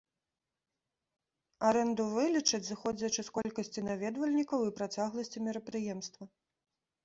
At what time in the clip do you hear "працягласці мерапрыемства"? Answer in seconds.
4.81-6.23